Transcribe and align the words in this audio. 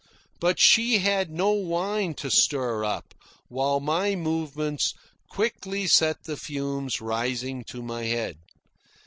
But 0.39 0.59
she 0.59 0.97
had 0.97 1.29
no 1.29 1.51
wine 1.51 2.15
to 2.15 2.31
stir 2.31 2.83
up, 2.83 3.13
while 3.49 3.79
my 3.79 4.15
movements 4.15 4.95
quickly 5.29 5.85
set 5.85 6.23
the 6.23 6.37
fumes 6.37 7.01
rising 7.01 7.63
to 7.65 7.83
my 7.83 8.05
head. 8.05 8.39